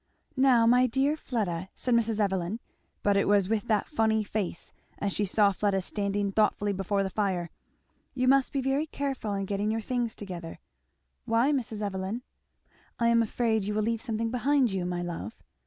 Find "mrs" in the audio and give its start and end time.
1.93-2.19, 11.51-11.83